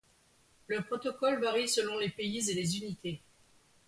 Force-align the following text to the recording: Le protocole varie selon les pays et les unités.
Le 0.65 0.81
protocole 0.81 1.39
varie 1.39 1.67
selon 1.69 1.99
les 1.99 2.09
pays 2.09 2.49
et 2.49 2.55
les 2.55 2.77
unités. 2.79 3.21